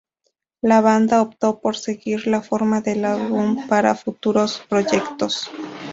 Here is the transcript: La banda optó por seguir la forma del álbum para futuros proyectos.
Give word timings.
La 0.63 0.81
banda 0.81 1.21
optó 1.21 1.61
por 1.61 1.75
seguir 1.77 2.25
la 2.25 2.41
forma 2.41 2.81
del 2.81 3.05
álbum 3.05 3.67
para 3.67 3.93
futuros 3.93 4.63
proyectos. 4.67 5.51